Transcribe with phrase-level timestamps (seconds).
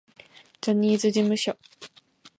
[0.61, 1.55] ジャニーズ事務所